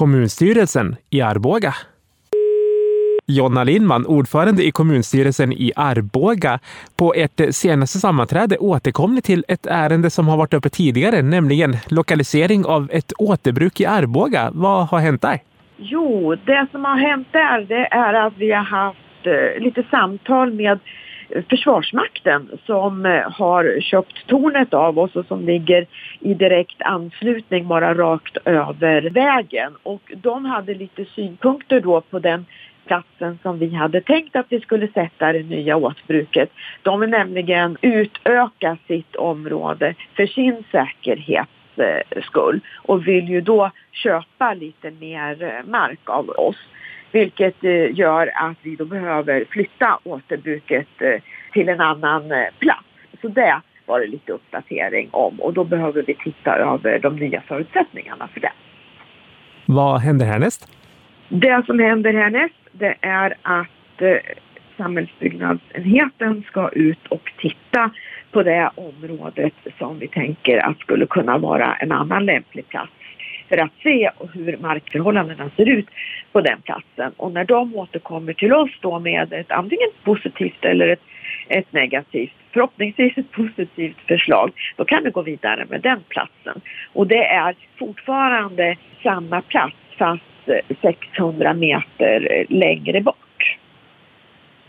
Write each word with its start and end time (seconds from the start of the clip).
kommunstyrelsen 0.00 0.96
i 1.10 1.20
Arboga. 1.20 1.74
Jonna 3.26 3.64
Lindman, 3.64 4.06
ordförande 4.06 4.64
i 4.64 4.70
kommunstyrelsen 4.70 5.52
i 5.52 5.72
Arboga. 5.76 6.58
På 6.96 7.14
ert 7.14 7.40
senaste 7.50 7.98
sammanträde 7.98 8.58
återkom 8.58 9.14
ni 9.14 9.22
till 9.22 9.44
ett 9.48 9.66
ärende 9.66 10.10
som 10.10 10.28
har 10.28 10.36
varit 10.36 10.54
uppe 10.54 10.68
tidigare, 10.68 11.22
nämligen 11.22 11.76
lokalisering 11.88 12.64
av 12.64 12.88
ett 12.92 13.12
återbruk 13.18 13.80
i 13.80 13.86
Arboga. 13.86 14.50
Vad 14.52 14.88
har 14.88 14.98
hänt 14.98 15.22
där? 15.22 15.38
Jo, 15.76 16.34
det 16.34 16.66
som 16.70 16.84
har 16.84 16.96
hänt 16.96 17.28
där 17.32 17.60
det 17.60 17.86
är 17.90 18.14
att 18.14 18.34
vi 18.36 18.52
har 18.52 18.64
haft 18.64 19.26
eh, 19.26 19.62
lite 19.62 19.82
samtal 19.90 20.52
med 20.52 20.78
Försvarsmakten 21.50 22.50
som 22.66 23.06
eh, 23.06 23.30
har 23.30 23.80
köpt 23.80 24.26
tornet 24.26 24.74
av 24.74 24.98
oss 24.98 25.16
och 25.16 25.26
som 25.26 25.46
ligger 25.46 25.86
i 26.20 26.34
direkt 26.34 26.82
anslutning 26.82 27.68
bara 27.68 27.94
rakt 27.94 28.36
över 28.44 29.10
vägen. 29.10 29.72
Och 29.82 30.12
de 30.16 30.44
hade 30.44 30.74
lite 30.74 31.04
synpunkter 31.04 31.80
då 31.80 32.00
på 32.00 32.18
den 32.18 32.46
platsen 32.86 33.38
som 33.42 33.58
vi 33.58 33.74
hade 33.74 34.00
tänkt 34.00 34.36
att 34.36 34.46
vi 34.48 34.60
skulle 34.60 34.88
sätta 34.88 35.32
det 35.32 35.42
nya 35.42 35.76
åtbruket. 35.76 36.50
De 36.82 37.00
vill 37.00 37.10
nämligen 37.10 37.76
utöka 37.80 38.76
sitt 38.86 39.16
område 39.16 39.94
för 40.16 40.26
sin 40.26 40.64
säkerhets 40.72 41.78
eh, 41.78 42.22
skull 42.22 42.60
och 42.82 43.08
vill 43.08 43.28
ju 43.28 43.40
då 43.40 43.70
köpa 43.92 44.54
lite 44.54 44.90
mer 44.90 45.42
eh, 45.42 45.70
mark 45.70 46.10
av 46.10 46.28
oss. 46.28 46.56
Vilket 47.12 47.64
eh, 47.64 47.98
gör 47.98 48.30
att 48.34 48.56
vi 48.62 48.76
då 48.76 48.84
behöver 48.84 49.44
flytta 49.50 49.98
återbruket 50.04 50.88
eh, 51.02 51.20
till 51.52 51.68
en 51.68 51.80
annan 51.80 52.32
eh, 52.32 52.46
plats. 52.58 52.84
Så 53.22 53.28
det 53.28 53.60
var 53.86 54.00
det 54.00 54.06
lite 54.06 54.32
uppdatering 54.32 55.08
om 55.10 55.40
och 55.40 55.52
då 55.52 55.64
behöver 55.64 56.02
vi 56.06 56.14
titta 56.14 56.56
över 56.56 56.98
de 56.98 57.16
nya 57.16 57.40
förutsättningarna 57.40 58.28
för 58.28 58.40
det. 58.40 58.52
Vad 59.66 60.00
händer 60.00 60.26
härnäst? 60.26 60.72
Det 61.28 61.62
som 61.66 61.78
händer 61.78 62.12
härnäst 62.12 62.54
det 62.72 62.94
är 63.00 63.34
att 63.42 64.02
samhällsbyggnadsenheten 64.76 66.42
ska 66.42 66.68
ut 66.68 67.06
och 67.08 67.32
titta 67.38 67.90
på 68.32 68.42
det 68.42 68.70
området 68.74 69.54
som 69.78 69.98
vi 69.98 70.08
tänker 70.08 70.58
att 70.58 70.78
skulle 70.78 71.06
kunna 71.06 71.38
vara 71.38 71.74
en 71.74 71.92
annan 71.92 72.26
lämplig 72.26 72.68
plats 72.68 72.92
för 73.50 73.58
att 73.58 73.72
se 73.82 74.10
hur 74.32 74.56
markförhållandena 74.56 75.50
ser 75.56 75.68
ut 75.68 75.86
på 76.32 76.40
den 76.40 76.62
platsen. 76.62 77.12
Och 77.16 77.32
när 77.32 77.44
de 77.44 77.76
återkommer 77.76 78.32
till 78.32 78.52
oss 78.52 78.70
då 78.80 78.98
med 78.98 79.32
ett 79.32 79.50
antingen 79.50 79.88
positivt 80.04 80.64
eller 80.64 80.88
ett, 80.88 81.02
ett 81.48 81.72
negativt, 81.72 82.32
förhoppningsvis 82.52 83.18
ett 83.18 83.30
positivt 83.32 84.00
förslag, 84.08 84.50
då 84.76 84.84
kan 84.84 85.04
vi 85.04 85.10
gå 85.10 85.22
vidare 85.22 85.66
med 85.68 85.80
den 85.80 86.00
platsen. 86.08 86.60
Och 86.92 87.06
det 87.06 87.24
är 87.24 87.54
fortfarande 87.78 88.76
samma 89.02 89.42
plats 89.42 89.76
fast 89.98 90.22
600 90.82 91.54
meter 91.54 92.46
längre 92.48 93.00
bort. 93.00 93.29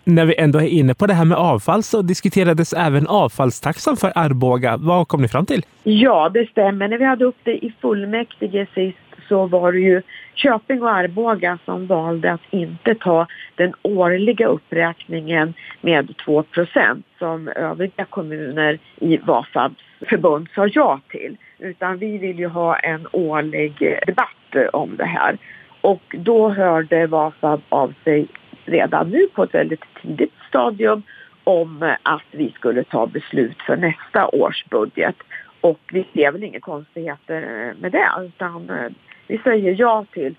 När 0.03 0.25
vi 0.25 0.35
ändå 0.37 0.59
är 0.59 0.67
inne 0.67 0.93
på 0.93 1.07
det 1.07 1.13
här 1.13 1.25
med 1.25 1.37
avfall 1.37 1.83
så 1.83 2.01
diskuterades 2.01 2.73
även 2.73 3.07
avfallstaxan 3.07 3.97
för 3.97 4.11
Arboga. 4.15 4.77
Vad 4.77 5.07
kom 5.07 5.21
ni 5.21 5.27
fram 5.27 5.45
till? 5.45 5.65
Ja, 5.83 6.29
det 6.29 6.49
stämmer. 6.49 6.87
När 6.87 6.97
vi 6.97 7.05
hade 7.05 7.25
upp 7.25 7.37
det 7.43 7.65
i 7.65 7.73
fullmäktige 7.81 8.67
sist 8.73 8.97
så 9.29 9.45
var 9.45 9.71
det 9.71 9.79
ju 9.79 10.01
Köping 10.35 10.81
och 10.81 10.89
Arboga 10.89 11.57
som 11.65 11.87
valde 11.87 12.31
att 12.31 12.41
inte 12.49 12.95
ta 12.95 13.27
den 13.55 13.73
årliga 13.81 14.47
uppräkningen 14.47 15.53
med 15.81 16.13
2% 16.25 17.03
som 17.19 17.47
övriga 17.47 18.05
kommuner 18.05 18.79
i 18.95 19.17
Vasabs 19.17 19.75
förbund 20.09 20.47
sa 20.55 20.67
ja 20.67 20.99
till. 21.09 21.37
Utan 21.59 21.97
vi 21.97 22.17
vill 22.17 22.39
ju 22.39 22.47
ha 22.47 22.75
en 22.75 23.07
årlig 23.11 23.97
debatt 24.07 24.73
om 24.73 24.95
det 24.97 25.05
här. 25.05 25.37
Och 25.81 26.15
då 26.17 26.49
hörde 26.49 27.07
Vasab 27.07 27.61
av 27.69 27.93
sig 28.03 28.27
redan 28.65 29.09
nu 29.09 29.27
på 29.27 29.43
ett 29.43 29.53
väldigt 29.53 29.83
tidigt 30.01 30.33
stadium 30.49 31.03
om 31.43 31.95
att 32.03 32.25
vi 32.31 32.51
skulle 32.51 32.83
ta 32.83 33.07
beslut 33.07 33.57
för 33.61 33.77
nästa 33.77 34.27
års 34.27 34.65
budget. 34.65 35.15
Och 35.61 35.79
vi 35.91 36.07
ser 36.13 36.31
väl 36.31 36.43
inga 36.43 36.59
konstigheter 36.59 37.41
eh, 37.41 37.81
med 37.81 37.91
det 37.91 38.09
utan 38.25 38.69
eh, 38.69 38.91
vi 39.27 39.37
säger 39.37 39.75
ja 39.79 40.05
till 40.13 40.35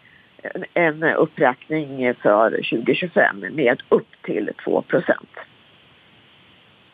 en 0.75 1.03
uppräkning 1.03 2.15
för 2.15 2.51
2025 2.51 3.37
med 3.51 3.83
upp 3.89 4.09
till 4.23 4.51
2 4.65 4.83
procent. 4.83 5.31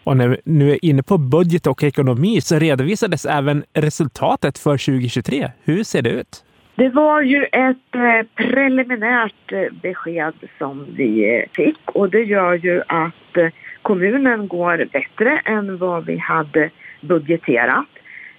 Och 0.04 0.16
när 0.16 0.28
vi 0.28 0.36
nu 0.44 0.70
är 0.70 0.84
inne 0.84 1.02
på 1.02 1.18
budget 1.18 1.66
och 1.66 1.82
ekonomi 1.84 2.40
så 2.40 2.58
redovisades 2.58 3.26
även 3.26 3.64
resultatet 3.72 4.58
för 4.58 4.70
2023. 4.70 5.50
Hur 5.64 5.84
ser 5.84 6.02
det 6.02 6.10
ut? 6.10 6.44
Det 6.78 6.88
var 6.88 7.22
ju 7.22 7.44
ett 7.44 7.94
eh, 7.94 8.26
preliminärt 8.34 9.52
eh, 9.52 9.72
besked 9.82 10.34
som 10.58 10.86
vi 10.96 11.36
eh, 11.36 11.44
fick 11.52 11.78
och 11.84 12.10
det 12.10 12.22
gör 12.22 12.54
ju 12.54 12.82
att 12.86 13.36
eh, 13.36 13.48
kommunen 13.82 14.48
går 14.48 14.88
bättre 14.92 15.40
än 15.44 15.78
vad 15.78 16.06
vi 16.06 16.16
hade 16.16 16.70
budgeterat. 17.00 17.86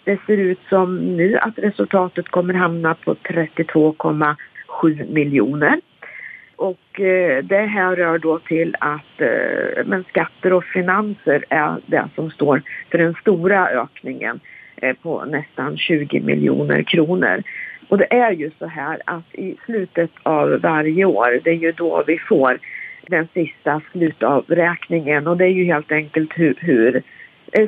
Det 0.04 0.20
ser 0.26 0.38
ut 0.38 0.60
som 0.70 1.18
nu 1.18 1.38
att 1.38 1.60
resultatet 1.60 2.30
kommer 2.30 2.54
hamna 2.54 2.96
på 2.96 3.14
32,7 3.14 5.14
miljoner. 5.14 5.82
Och 6.56 6.80
det 7.44 7.70
här 7.70 7.96
rör 7.96 8.18
då 8.18 8.40
till 8.40 8.76
att 8.80 9.22
men 9.86 10.04
skatter 10.10 10.54
och 10.54 10.64
finanser 10.64 11.46
är 11.50 11.78
det 11.86 12.10
som 12.16 12.32
står 12.32 12.62
för 12.92 12.98
den 12.98 13.14
stora 13.14 13.68
ökningen 13.68 14.40
på 15.02 15.26
nästan 15.26 15.78
20 15.78 16.20
miljoner 16.20 16.84
kronor. 16.84 17.44
Och 17.90 17.98
det 17.98 18.14
är 18.14 18.32
ju 18.32 18.52
så 18.60 18.66
här 18.66 19.02
att 19.06 19.36
i 19.36 19.56
slutet 19.66 20.12
av 20.24 20.60
varje 20.62 21.06
år, 21.06 21.40
det 21.44 21.50
är 21.50 21.56
ju 21.56 21.72
då 21.72 22.04
vi 22.08 22.18
får 22.18 22.60
den 23.08 23.28
sista 23.34 23.82
slutavräkningen 23.92 25.28
och 25.28 25.38
det 25.38 25.46
är 25.46 25.52
ju 25.52 25.66
helt 25.66 25.92
enkelt 25.92 26.32
hur, 26.36 26.56
hur 26.60 27.04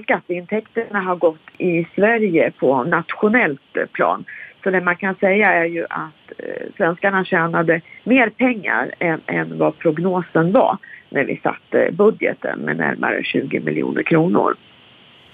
skatteintäkterna 0.03 0.99
har 1.01 1.15
gått 1.15 1.49
i 1.57 1.87
Sverige 1.95 2.51
på 2.59 2.83
nationellt 2.83 3.77
plan. 3.91 4.25
Så 4.63 4.69
det 4.69 4.81
man 4.81 4.95
kan 4.95 5.15
säga 5.15 5.53
är 5.53 5.65
ju 5.65 5.85
att 5.89 6.31
eh, 6.37 6.73
svenskarna 6.77 7.25
tjänade 7.25 7.81
mer 8.03 8.29
pengar 8.29 8.91
än, 8.99 9.21
än 9.25 9.57
vad 9.57 9.77
prognosen 9.77 10.51
var 10.51 10.77
när 11.09 11.23
vi 11.23 11.39
satte 11.43 11.89
budgeten 11.91 12.59
med 12.59 12.77
närmare 12.77 13.23
20 13.23 13.59
miljoner 13.59 14.03
kronor. 14.03 14.55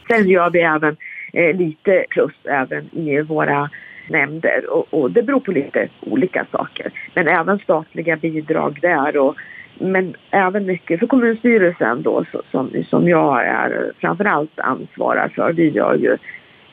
Sen 0.07 0.29
gör 0.29 0.49
vi 0.49 0.61
även 0.61 0.97
eh, 1.33 1.55
lite 1.55 2.05
plus 2.09 2.33
även 2.43 2.89
i 2.97 3.21
våra 3.21 3.69
nämnder 4.09 4.69
och, 4.69 4.87
och, 4.89 5.11
det 5.11 5.23
beror 5.23 5.39
på 5.39 5.51
lite 5.51 5.89
olika 5.99 6.45
saker. 6.51 6.91
Men 7.13 7.27
även 7.27 7.59
statliga 7.59 8.15
bidrag 8.15 8.79
där 8.81 9.17
och 9.17 9.35
men 9.79 10.15
även 10.31 10.65
mycket 10.65 10.99
för 10.99 11.07
kommunstyrelsen 11.07 12.01
då 12.01 12.25
som, 12.51 12.83
som 12.89 13.09
jag 13.09 13.45
är 13.45 13.91
framförallt 13.99 14.59
ansvarar 14.59 15.27
för. 15.27 15.53
Vi 15.53 15.69
gör 15.69 15.95
ju 15.95 16.17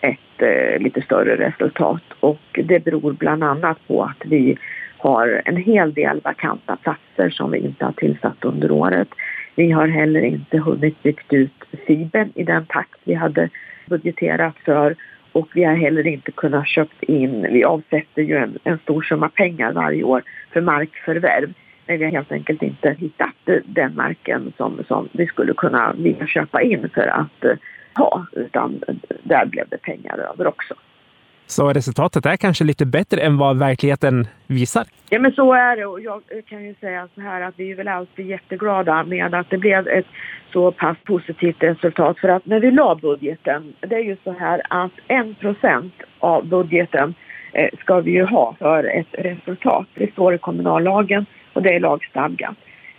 ett 0.01 0.43
eh, 0.43 0.79
lite 0.83 1.03
större 1.03 1.37
resultat 1.37 2.03
och 2.21 2.61
det 2.65 2.85
beror 2.85 3.13
bland 3.13 3.45
annat 3.45 3.79
på 3.87 4.03
att 4.03 4.23
vi 4.25 4.59
har 4.99 5.43
en 5.45 5.57
hel 5.57 5.95
del 5.95 6.21
vakanta 6.25 6.77
platser 6.77 7.31
som 7.31 7.51
vi 7.51 7.59
inte 7.59 7.85
har 7.85 7.93
tillsatt 7.93 8.45
under 8.45 8.71
året. 8.71 9.09
Vi 9.55 9.71
har 9.71 9.89
heller 9.89 10.21
inte 10.21 10.59
hunnit 10.59 11.03
byggt 11.03 11.33
ut 11.33 11.65
fibern 11.87 12.33
i 12.35 12.45
den 12.45 12.67
takt 12.67 13.01
vi 13.05 13.15
hade 13.15 13.49
budgeterat 13.87 14.55
för 14.65 14.95
och 15.35 15.49
vi 15.55 15.65
har 15.65 15.75
heller 15.75 16.07
inte 16.07 16.33
kunnat 16.33 16.69
köpt 16.69 17.03
in, 17.03 17.43
vi 17.53 17.65
avsätter 17.65 18.23
ju 18.23 18.37
en, 18.37 18.59
en 18.65 18.79
stor 18.79 19.03
summa 19.03 19.29
pengar 19.29 19.73
varje 19.73 20.03
år 20.03 20.23
för 20.53 20.61
markförvärv. 20.61 21.53
Men 21.87 21.99
vi 21.99 22.05
har 22.05 22.13
helt 22.13 22.33
enkelt 22.33 22.63
inte 22.63 22.97
hittat 22.99 23.63
den 23.65 23.97
marken 23.97 24.53
som, 24.57 24.85
som 24.89 25.09
vi 25.13 25.27
skulle 25.27 25.55
kunna 25.55 25.93
vilja 25.93 26.27
köpa 26.27 26.63
in 26.63 26.89
för 26.95 27.07
att 27.07 27.45
eh, 27.45 27.57
ha, 27.95 28.27
utan 28.33 28.81
där 29.23 29.47
blev 29.47 29.69
det 29.69 29.83
pengar 29.83 30.19
över 30.19 30.47
också. 30.47 30.75
Så 31.47 31.73
resultatet 31.73 32.27
är 32.27 32.37
kanske 32.37 32.65
lite 32.65 32.87
bättre 32.87 33.21
än 33.21 33.39
vad 33.39 33.59
verkligheten 33.59 34.27
visar? 34.47 34.85
Ja, 35.11 35.19
men 35.19 35.33
så 35.33 35.53
är 35.53 35.77
det. 35.77 35.87
Och 35.87 36.01
jag 36.01 36.23
kan 36.49 36.65
ju 36.65 36.75
säga 36.75 37.09
så 37.15 37.21
här 37.21 37.41
att 37.41 37.55
vi 37.57 37.71
är 37.71 37.77
väl 37.77 37.89
alltid 37.89 38.27
jätteglada 38.27 39.05
med 39.05 39.35
att 39.35 39.51
det 39.51 39.59
blev 39.59 39.89
ett 39.89 40.07
så 40.53 40.73
pass 40.73 40.97
positivt 41.05 41.63
resultat. 41.63 42.19
För 42.19 42.29
att 42.29 42.47
när 42.47 42.61
vi 42.61 42.71
la 42.71 42.95
budgeten, 42.95 43.75
det 43.81 43.95
är 43.95 44.05
ju 44.05 44.17
så 44.25 44.33
här 44.33 44.63
att 44.71 44.93
en 45.09 45.35
procent 45.35 45.95
av 46.19 46.47
budgeten 46.47 47.15
eh, 47.53 47.69
ska 47.81 48.01
vi 48.01 48.11
ju 48.11 48.25
ha 48.25 48.57
för 48.59 48.85
ett 48.85 49.13
resultat. 49.13 49.87
Det 49.95 50.13
står 50.13 50.35
i 50.35 50.39
kommunallagen 50.39 51.27
och 51.53 51.63
det 51.63 51.75
är 51.75 51.81
lagstadgat. 51.81 52.57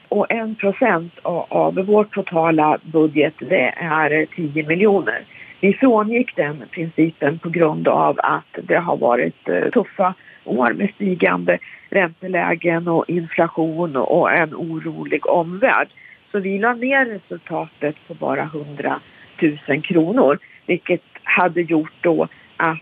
Och 0.09 0.31
en 0.31 0.55
procent 0.55 1.13
av 1.23 1.75
vår 1.87 2.03
totala 2.03 2.77
budget 2.83 3.33
det 3.39 3.73
är 3.77 4.25
10 4.35 4.67
miljoner. 4.67 5.25
Vi 5.65 5.73
frångick 5.73 6.35
den 6.35 6.63
principen 6.71 7.39
på 7.39 7.49
grund 7.49 7.87
av 7.87 8.19
att 8.23 8.67
det 8.67 8.75
har 8.75 8.97
varit 8.97 9.49
eh, 9.49 9.69
tuffa 9.69 10.13
år 10.43 10.73
med 10.73 10.89
stigande 10.95 11.57
räntelägen 11.89 12.87
och 12.87 13.09
inflation 13.09 13.95
och 13.95 14.31
en 14.31 14.55
orolig 14.55 15.27
omvärld. 15.27 15.87
Så 16.31 16.39
vi 16.39 16.59
la 16.59 16.73
ner 16.73 17.05
resultatet 17.05 17.95
på 18.07 18.13
bara 18.13 18.41
100 18.41 18.99
000 19.67 19.81
kronor 19.81 20.39
vilket 20.65 21.03
hade 21.23 21.61
gjort 21.61 21.93
då 22.01 22.27
att 22.57 22.79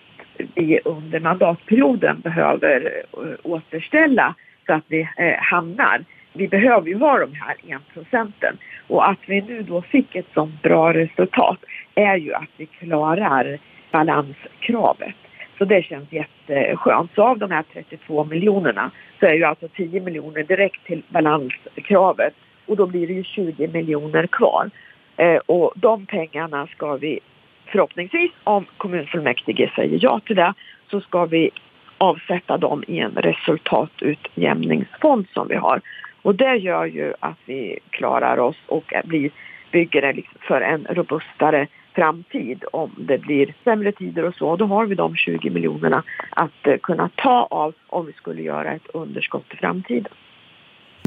vi 0.55 0.79
under 0.85 1.19
mandatperioden 1.19 2.19
behöver 2.19 3.03
eh, 3.13 3.19
återställa 3.43 4.35
så 4.65 4.73
att 4.73 4.85
vi 4.87 5.01
eh, 5.17 5.35
hamnar 5.39 6.03
vi 6.33 6.47
behöver 6.47 6.87
ju 6.87 6.97
ha 6.97 7.19
de 7.19 7.33
här 7.33 7.75
1 7.75 7.81
procenten. 7.93 8.57
Och 8.87 9.09
att 9.09 9.19
vi 9.25 9.41
nu 9.41 9.61
då 9.61 9.81
fick 9.81 10.15
ett 10.15 10.33
sånt 10.33 10.61
bra 10.61 10.93
resultat 10.93 11.57
är 11.95 12.15
ju 12.15 12.33
att 12.33 12.49
vi 12.57 12.65
klarar 12.65 13.59
balanskravet. 13.91 15.15
Så 15.57 15.65
det 15.65 15.83
känns 15.83 16.11
jätteskönt. 16.11 17.11
Så 17.15 17.23
av 17.23 17.37
de 17.37 17.51
här 17.51 17.63
32 17.73 18.23
miljonerna 18.23 18.91
så 19.19 19.25
är 19.25 19.33
ju 19.33 19.43
alltså 19.43 19.67
10 19.67 20.01
miljoner 20.01 20.43
direkt 20.43 20.85
till 20.85 21.03
balanskravet 21.09 22.33
och 22.65 22.77
då 22.77 22.87
blir 22.87 23.07
det 23.07 23.13
ju 23.13 23.23
20 23.23 23.67
miljoner 23.67 24.27
kvar. 24.27 24.69
Eh, 25.17 25.37
och 25.45 25.73
de 25.75 26.05
pengarna 26.05 26.67
ska 26.67 26.95
vi 26.95 27.19
förhoppningsvis, 27.65 28.31
om 28.43 28.65
kommunfullmäktige 28.77 29.71
säger 29.75 29.99
ja 30.01 30.19
till 30.25 30.35
det, 30.35 30.53
så 30.91 31.01
ska 31.01 31.25
vi 31.25 31.49
avsätta 31.97 32.57
dem 32.57 32.83
i 32.87 32.99
en 32.99 33.15
resultatutjämningsfond 33.15 35.27
som 35.33 35.47
vi 35.47 35.55
har. 35.55 35.81
Och 36.23 36.35
det 36.35 36.55
gör 36.55 36.85
ju 36.85 37.13
att 37.19 37.37
vi 37.45 37.79
klarar 37.89 38.37
oss 38.37 38.57
och 38.67 38.93
blir, 39.05 39.31
bygger 39.71 40.13
liksom 40.13 40.37
för 40.41 40.61
en 40.61 40.87
robustare 40.89 41.67
framtid 41.95 42.63
om 42.71 42.91
det 42.97 43.17
blir 43.17 43.53
sämre 43.63 43.91
tider 43.91 44.23
och 44.25 44.35
så. 44.35 44.55
Då 44.55 44.65
har 44.65 44.85
vi 44.85 44.95
de 44.95 45.15
20 45.15 45.49
miljonerna 45.49 46.03
att 46.29 46.67
eh, 46.67 46.77
kunna 46.77 47.09
ta 47.15 47.47
av 47.51 47.73
om 47.87 48.05
vi 48.05 48.13
skulle 48.13 48.41
göra 48.41 48.71
ett 48.73 48.87
underskott 48.93 49.45
i 49.53 49.57
framtiden. 49.57 50.11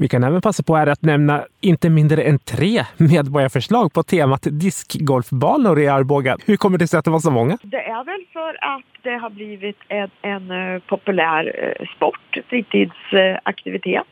Vi 0.00 0.08
kan 0.08 0.24
även 0.24 0.40
passa 0.40 0.62
på 0.62 0.76
här 0.76 0.86
att 0.86 1.02
nämna 1.02 1.44
inte 1.60 1.90
mindre 1.90 2.22
än 2.22 2.38
tre 2.38 2.80
medborgarförslag 2.96 3.92
på 3.92 4.02
temat 4.02 4.46
diskgolfbanor 4.50 5.80
i 5.80 5.88
Arboga. 5.88 6.36
Hur 6.46 6.56
kommer 6.56 6.78
det 6.78 6.86
sig 6.86 6.98
att 6.98 7.04
det 7.04 7.10
var 7.10 7.18
så 7.18 7.30
många? 7.30 7.58
Det 7.62 7.76
är 7.76 8.04
väl 8.04 8.24
för 8.32 8.64
att 8.74 9.02
det 9.02 9.16
har 9.16 9.30
blivit 9.30 9.76
en, 9.88 10.10
en 10.22 10.50
eh, 10.50 10.82
populär 10.82 11.74
eh, 11.80 11.86
sport, 11.96 12.38
fritidsaktivitet. 12.48 14.06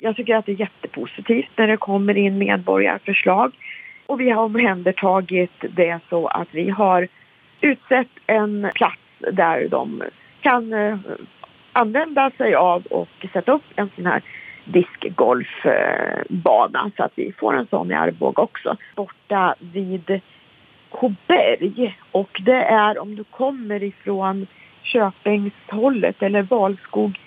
Jag 0.00 0.16
tycker 0.16 0.36
att 0.36 0.46
det 0.46 0.52
är 0.52 0.60
jättepositivt 0.60 1.48
när 1.56 1.66
det 1.66 1.76
kommer 1.76 2.16
in 2.16 2.38
medborgarförslag. 2.38 3.52
Och 4.06 4.20
vi 4.20 4.30
har 4.30 4.44
omhändertagit 4.44 5.52
det 5.60 6.00
så 6.08 6.26
att 6.26 6.48
vi 6.50 6.70
har 6.70 7.08
utsett 7.60 8.08
en 8.26 8.70
plats 8.74 9.00
där 9.32 9.68
de 9.68 10.02
kan 10.40 10.72
eh, 10.72 10.98
använda 11.72 12.30
sig 12.30 12.54
av 12.54 12.82
och 12.82 13.26
sätta 13.32 13.52
upp 13.52 13.64
en 13.76 13.90
sån 13.94 14.06
här 14.06 14.22
diskgolfbana 14.64 16.90
så 16.96 17.02
att 17.02 17.12
vi 17.14 17.32
får 17.32 17.56
en 17.56 17.66
sån 17.66 17.90
i 17.90 17.94
Arboga 17.94 18.42
också. 18.42 18.76
Borta 18.96 19.54
vid 19.58 20.20
Koberg 20.90 21.98
och 22.12 22.40
det 22.44 22.62
är 22.62 22.98
om 22.98 23.16
du 23.16 23.24
kommer 23.24 23.82
ifrån 23.82 24.46
Köpingshållet 24.82 26.22
eller 26.22 26.42
Valskog 26.42 27.18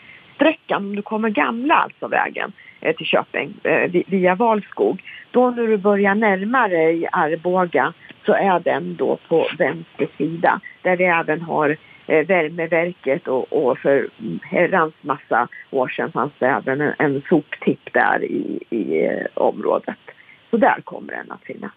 sträckan, 0.42 0.86
om 0.86 0.96
du 0.96 1.02
kommer 1.02 1.30
gamla 1.30 1.76
alltså 1.76 2.08
vägen 2.08 2.52
eh, 2.82 2.96
till 2.96 3.06
Köping 3.06 3.54
eh, 3.64 3.92
via 4.08 4.36
Valskog, 4.36 5.04
då 5.32 5.52
när 5.52 5.68
du 5.68 5.78
börjar 5.78 6.16
närma 6.16 6.68
dig 6.68 7.08
Arboga 7.12 7.94
så 8.26 8.34
är 8.34 8.60
den 8.60 8.96
då 8.96 9.20
på 9.28 9.48
vänster 9.58 10.08
sida 10.18 10.62
där 10.82 10.98
vi 10.98 11.04
även 11.04 11.42
har 11.42 11.78
eh, 12.08 12.28
värmeverket 12.28 13.28
och, 13.28 13.54
och 13.54 13.78
för 13.78 14.10
herrans 14.42 14.94
massa 15.02 15.48
år 15.72 15.88
sedan 15.88 16.12
fanns 16.12 16.34
det 16.40 16.48
även 16.48 16.82
en, 16.82 16.94
en 16.98 17.22
soptipp 17.30 17.94
där 17.94 18.24
i, 18.24 18.60
i 18.70 19.06
eh, 19.06 19.26
området. 19.34 19.98
Så 20.52 20.58
där 20.58 20.82
kommer 20.84 21.14
den 21.14 21.32
att 21.32 21.44
finnas. 21.44 21.72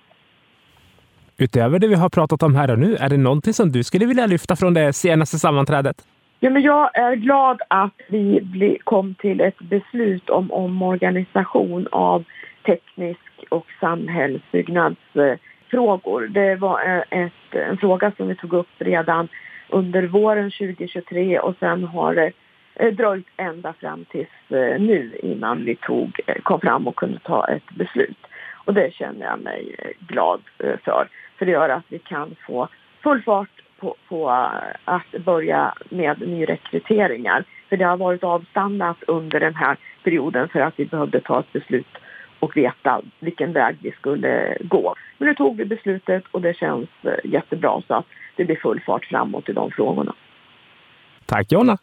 Utöver 1.37 1.79
det 1.79 1.89
vi 1.89 1.95
har 1.95 2.09
pratat 2.09 2.43
om 2.43 2.55
här 2.55 2.71
och 2.71 2.79
nu, 2.79 2.97
är 2.97 3.09
det 3.09 3.17
någonting 3.17 3.53
som 3.53 3.73
du 3.73 3.85
skulle 3.85 4.07
vilja 4.07 4.27
lyfta 4.27 4.57
från 4.57 4.75
det 4.75 4.93
senaste 4.93 5.39
sammanträdet? 5.39 5.97
Ja, 6.41 6.51
men 6.51 6.63
jag 6.63 6.99
är 6.99 7.15
glad 7.15 7.61
att 7.69 8.01
vi 8.09 8.79
kom 8.85 9.15
till 9.15 9.41
ett 9.41 9.59
beslut 9.59 10.31
om 10.31 10.53
omorganisation 10.53 11.89
av 11.93 12.25
teknisk 12.67 13.21
och 13.49 13.67
samhällsbyggnadsfrågor. 13.81 16.29
Det 16.29 16.57
var 16.57 16.81
eh, 16.87 17.03
ett, 17.25 17.55
en 17.55 17.77
fråga 17.77 18.13
som 18.17 18.29
vi 18.29 18.35
tog 18.35 18.53
upp 18.53 18.69
redan 18.79 19.29
under 19.69 20.03
våren 20.03 20.51
2023 20.51 21.39
och 21.39 21.55
sen 21.61 21.85
har 21.85 22.15
det 22.15 22.33
eh, 22.75 22.93
dröjt 22.93 23.27
ända 23.37 23.73
fram 23.73 24.05
tills 24.05 24.29
eh, 24.49 24.81
nu 24.81 25.19
innan 25.23 25.65
vi 25.65 25.77
tog, 25.77 26.21
kom 26.43 26.61
fram 26.61 26.89
och 26.89 26.97
kunde 26.97 27.19
ta 27.19 27.49
ett 27.49 27.71
beslut. 27.75 28.27
Och 28.65 28.75
det 28.75 28.95
känner 28.95 29.27
jag 29.27 29.41
mig 29.41 29.77
glad 29.99 30.41
för. 30.57 31.09
För 31.39 31.47
det 31.47 31.53
gör 31.53 31.69
att 31.69 31.85
vi 31.89 31.99
kan 31.99 32.37
få 32.47 32.69
full 33.03 33.23
fart 33.23 33.64
på, 33.81 33.97
på 34.09 34.31
eh, 34.31 34.77
att 34.85 35.25
börja 35.25 35.75
med 35.89 36.21
nyrekryteringar. 36.21 37.45
För 37.69 37.77
det 37.77 37.85
har 37.85 37.97
varit 37.97 38.25
avstannat 38.25 38.97
under 39.07 39.41
den 39.41 39.55
här 39.55 39.77
perioden 40.05 40.49
för 40.49 40.61
att 40.61 40.75
vi 40.77 40.85
behövde 40.85 41.21
ta 41.21 41.41
ett 41.41 41.53
beslut 41.53 41.87
och 42.41 42.57
veta 42.57 43.03
vilken 43.21 43.53
väg 43.53 43.77
vi 43.83 43.91
skulle 43.91 44.57
gå. 44.61 44.95
Men 45.19 45.29
nu 45.29 45.35
tog 45.35 45.57
vi 45.57 45.65
beslutet 45.65 46.25
och 46.31 46.41
det 46.41 46.57
känns 46.57 46.89
eh, 47.03 47.33
jättebra 47.33 47.83
så 47.87 47.95
att 47.95 48.07
det 48.37 48.45
blir 48.45 48.57
full 48.57 48.81
fart 48.81 49.05
framåt 49.05 49.49
i 49.49 49.53
de 49.53 49.71
frågorna. 49.71 50.15
Tack 51.27 51.53
Jonna! 51.53 51.79